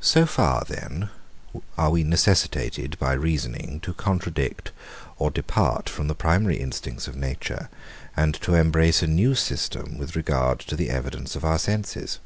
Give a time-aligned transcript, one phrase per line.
[0.00, 1.08] So far, then,
[1.78, 4.72] are we necessitated by reasoning to contradict
[5.18, 7.68] or depart from the primary instincts of nature,
[8.16, 12.18] and to embrace a new system with regard to the evidence of our senses.